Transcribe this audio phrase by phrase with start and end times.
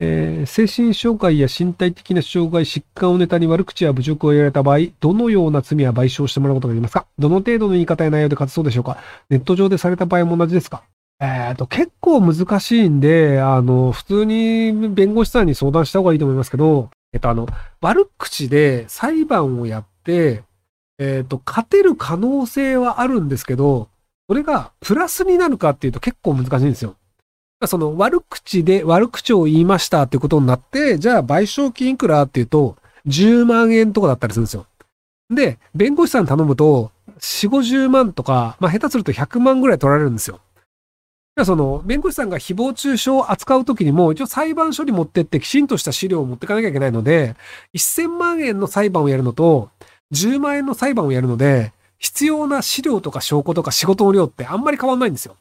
[0.00, 7.06] えー精神障害や身体的な障害、疾患をネタに悪口や侮辱を言われた場合、どのような罪は賠償してもらうことができますか？
[7.18, 8.98] どの程度の言い方や内容で勝つそうでしょうか？
[9.30, 10.82] ネット上でされた場合も同じですか？
[11.20, 17.46] えっと、結構難しいんで、あの、普通に弁護士さんに相談した方がいいと思いますけど、えっと、あの、
[17.80, 20.42] 悪口で裁判をやって、
[20.98, 23.88] えっと、勝てる可能性はあるんですけど、
[24.28, 26.96] それがプラスになるかっていうと結構難しいんですよ。
[27.66, 32.76] その悪口で悪口を言いましたっていうことになって、じゃあ賠償金いくらっていうと、
[33.06, 34.66] 10万円とかだったりするんですよ。
[35.30, 40.40] で、弁護士さん頼むと、4、50万とか、まあ下手すると100万ぐらい取られるんですよ。
[41.44, 47.34] その、弁護士さんが誹謗中傷を扱うときにも、一応裁判所に持ってってきちんとした資料を持っていかなきゃいけないので、
[47.74, 49.70] 1000万円の裁判をやるのと、
[50.12, 55.36] 10万円の裁判をやるので、必要な資料とか証拠とか仕事の量ってあんまり変わんないんですよ。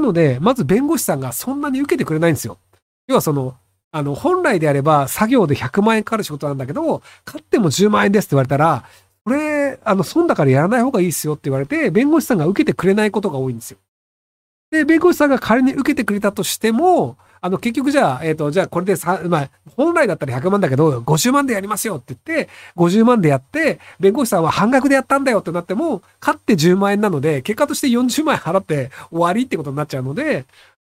[0.00, 2.58] なので、まず弁護士さんがそんなに受けてくれないんですよ。
[3.06, 3.56] 要はその、
[3.92, 8.84] あの、本来であれば作業で100万円かかる仕事なんだけど、買っても10万円ですって言われたら、
[9.24, 13.78] これ、あの、損だからやらない方がいいですよって言われて、弁護士さんが受けてくれないことが多いんですよ。
[14.70, 30.44] で、弁護士さんが仮に受けてくれたとしても、あの、結局じゃあ、えっ、と、じゃあこれでさ、まあ、本来だったら100万だけど、50万でやりますよって言って、50万でやって、弁護士さんは半額でやったんだよってなっても、勝って10万円なので、結果として40万円払って終わりってことになっちゃうので、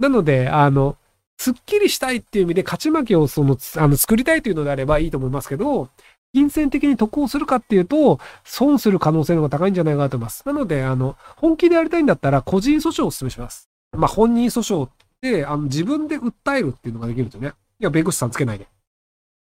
[0.00, 0.96] なので、あの、
[1.38, 5.88] すっきりしたいっていう意味で勝ち負けをその、あの、作りたいというのであればいいと思いますけど、
[6.34, 10.42] 金銭的に得をするかっていうと、損する可能性の方が高いんじゃないかなと思います。
[10.46, 13.68] なので、あの、本気でやりたいんだったら、個人訴訟をお勧めします。
[13.92, 14.88] まあ、本人訴訟
[15.20, 17.52] って、あの、自分で訴えるっていうのができるんですよね。
[17.78, 18.66] いや、弁護士さんつけないで。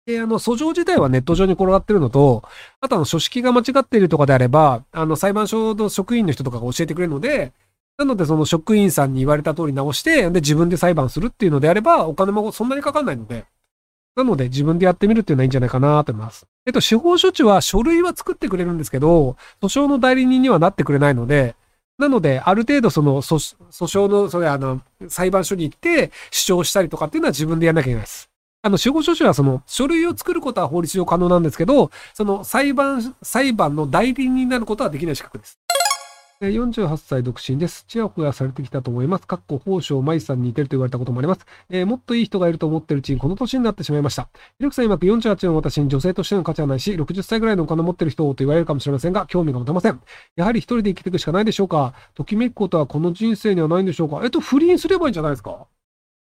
[0.07, 2.43] で、あの、訴状自体はネット上に転がってるのと、
[2.81, 7.53] あとあの、書式が間違っているとかであれば、あの、裁判所の職員の人とかが教えてくれるので、
[7.99, 13.45] なので、その職員さんに言われた通り直して、で、自分で裁判するっていうのであれば、お金もそんなにかかんないので、
[14.17, 16.47] なので、自分でやってみるっていうのはいいんじゃないかなと思います。
[16.67, 21.55] えっと、司法処置は書類は作ってくれるんですけど、訴訟の代理人にはなってくれないので、
[22.01, 28.29] なので、ある程度その訴訟の、それあの、裁判所に行って主張したりとかっていうのは自分でやんなきゃいけないです。
[28.63, 35.59] あの、司法書士はその書類を作ることは法律上可能なんですけど、その裁判、裁判の代理人になることはできない資格です。
[36.49, 37.85] 48歳独身です。
[37.87, 39.27] ちやほやされてきたと思います。
[39.27, 41.41] かっこ、宝生舞さんに似てると言われたこともあります。
[41.69, 44.31] えーもっといい人がいると思ってるうちにこの年になってしまいました。
[44.57, 50.01] ひろくさん曰く48の私に女性としての価値はないし、60歳ぐらいのお金を持ってる人と言われるかもしれませんが、興味が持てません。
[50.35, 51.93] やはり一人で生きていくしかないでしょうか。
[52.15, 54.21] ときめくことはこの人生にはないんでしょうか。
[54.25, 55.67] えっと、不倫すればいいんじゃないですか。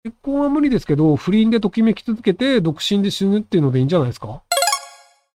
[0.03, 4.43] 結婚は無理ですけど、不倫でときめき続けて、独身で死ぬっていうのでいいんじゃないですか。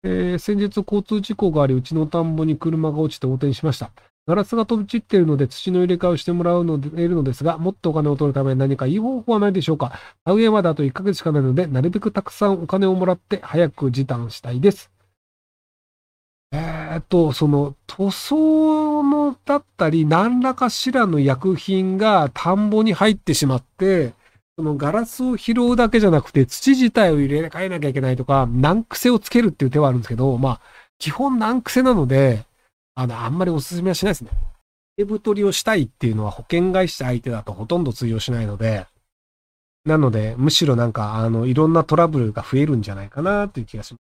[0.04, 3.90] えー先日交通事故があり、うちの田んぼに車が落ちて横転しました。
[4.28, 9.98] ガラスが飛び散っているので土の入れ替えをしてもらうので、得るのですが、もっとお金を取るために何かいい方法はないでしょうか？
[10.26, 14.90] 田植えまであと1ヶ月しかないので、なるべくたくさんお金をもらって早く時短したいです。
[16.52, 24.12] えーっと、その塗装のだったり、何らかしらの薬品が田んぼに入ってしまって、
[24.58, 30.60] そのガラスを拾うだけじゃなくて、土自体を入れ替えなきゃいけないとか、難癖をつけるっていう手はあるんですけど、まあ、
[30.98, 32.44] 基本難癖なので、
[33.00, 34.30] あの、あんまりお勧めはしないですね。
[34.96, 38.86] 手太りをしたいっていうのは保険会社相手だとほとんど通用しないので、
[39.86, 44.00] なので、むしろなんか、あの、いろんなトラブルが増えるんじゃないかなという気がします。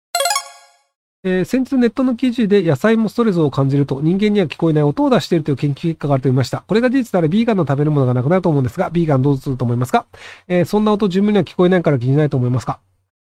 [1.22, 6.64] えー先日ネットの記事で野菜もストレスを感じると人間には聞こえない音を出しているという研究結果があると言いました。
[6.66, 10.06] これが事実ならビーガンの食べるものがなくなると思うんですが、ビーガンどうすると思いますか、
[10.48, 12.80] えーそんな音十分には聞こえないから気にしないと思いますか？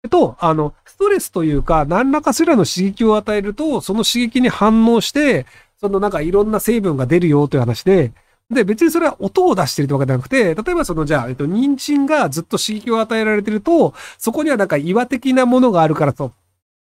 [0.09, 5.45] と、あの、ストレスというか、何らかしらの刺激を与えると、その刺激に反応して、
[5.79, 8.11] そのなんかいろんな成分が出るよという話で、
[8.49, 16.31] で、別にそれは音を出してるってわけじゃなくて、例えばそのじゃあ、えっと、人参がずっと刺激を与えられてると、そこにはなんか岩的なものがあるからと、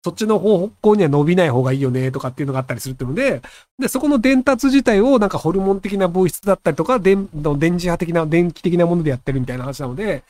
[0.03, 3.41] そっちの方向には伸びない方がいいよねとかっていうのがあったりするっていうので、
[3.79, 10.23] で、そこの伝達自体をなんかホルモン的な物質だったりとか、電、電磁波的な、電気的なものでやってるみたいな話なので、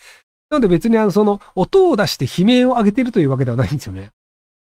[0.50, 4.12] なので別にあの、その、音を出して悲鳴を上げてるというわけではないんですよね。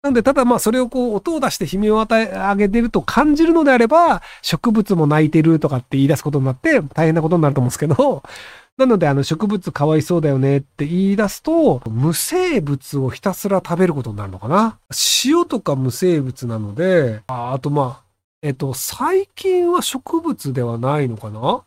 [0.03, 8.23] なので、ただまあ、それをこう、音を出して悲鳴を与え、上げてると感じるのであれば、植物も泣いてるとかって言い出すことになって、大変なことになると思うんですけど、
[8.79, 14.79] なので、あの、植物かわいそうだよねって言い出すと、無生物をひたすら食べることになるのかな。
[15.25, 18.05] 塩とか無生物なので、ああとまあ、
[18.43, 21.63] えっと、細菌は植物ではないのかな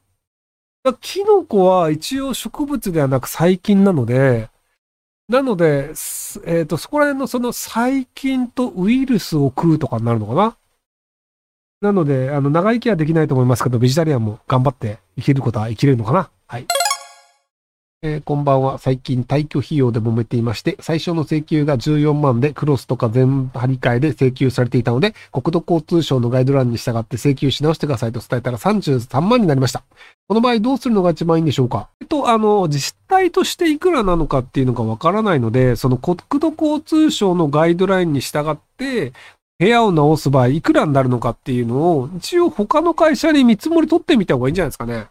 [0.93, 4.49] キノコは一応植物ではなく細菌なので、
[5.27, 5.93] なので、
[6.45, 10.57] えっ、と、そこら辺のその細菌とウイルスを食うとかになるのかな？
[11.81, 16.29] なので、あの、長生きはできないと思いますけど、ベジタリアンも頑張って生きることは生きれるのかな？
[16.47, 16.67] はい。
[18.07, 18.77] えーこんばんは。
[18.77, 29.81] 最近退去費用で揉めていまして、最初の請求が14万でクロスとか全張り替えで請求されていたので、国土交通省のガイドラインに従って請求し直してくださいと伝えたら33万になりました。
[30.27, 31.89] この場合どうするのが一番いいんでしょうか？
[31.99, 39.13] えっと、あの、自治体としていくらなのかっていうのがわからないので、その国土交通省のガイドラインに従って、
[39.57, 45.07] 部屋を直す場合いくらになるのかっていうのを、一応他の会社に見積もり取ってみた方がいいんじゃないですかね。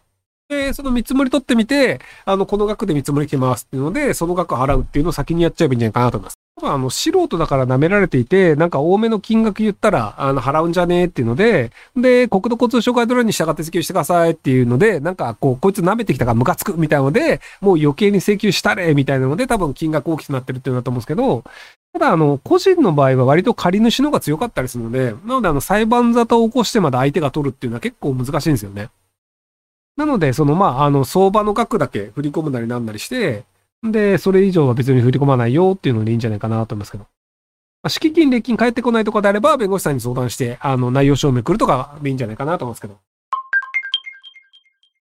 [0.47, 6.35] で、その見積もり取ってみて、あの、この額で見積もり来ますっていうので、その額払うっていうのを先にやっちゃえばいいんじゃないかなと思います。
[6.57, 21.43] 多分あの、素人だから舐められていて、なんか多めの金額言ったら、あの、払うんじゃねえっていうので、で、国土交通省ガイドラインに従って請求してくださいっていうので、なんかこう、こいつ舐めてきたからムカつくみたいなので、もう余計に請求したれみたいなので、多分金額大きくなってるっていうのだと思うんですけど、
[21.91, 28.89] ただあの、個人の場合は割と借り主の方が強かったりするので、なのであの、裁判沙汰を起こしてまで相手が取るっていうのは結構難しいんですよね。
[29.97, 33.45] なので、その、まあ、あの、相場の額だけ振り込むなりなんなりして、
[33.83, 37.03] で、それ以上は別に振り込まないよっていうのでいいんじゃないかなと思いますけど。
[37.03, 42.97] まあ敷金、礼金返ってこないとかであれば、弁護士さんに相談して、あの、内容証明来るとかでいいんじゃないかなと思いますけど。